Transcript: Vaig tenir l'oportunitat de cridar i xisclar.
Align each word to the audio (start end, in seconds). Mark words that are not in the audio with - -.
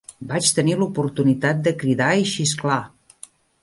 Vaig 0.29 0.47
tenir 0.59 0.77
l'oportunitat 0.79 1.63
de 1.69 1.77
cridar 1.85 2.11
i 2.25 2.29
xisclar. 2.35 2.85